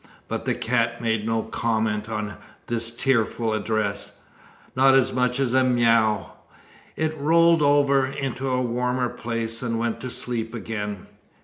But 0.27 0.45
the 0.45 0.55
cat 0.55 0.99
made 0.99 1.27
no 1.27 1.43
comment 1.43 2.09
on 2.09 2.33
this 2.65 2.89
tearful 2.89 3.53
address 3.53 4.13
not 4.75 4.95
as 4.95 5.13
much 5.13 5.39
as 5.39 5.53
a 5.53 5.63
mew. 5.63 6.25
It 6.95 7.15
rolled 7.19 7.61
over 7.61 8.07
into 8.07 8.47
a 8.49 8.63
warmer 8.63 9.09
place 9.09 9.61
and 9.61 9.77
went 9.77 9.99
to 9.99 10.09
sleep 10.09 10.55
again. 10.55 11.05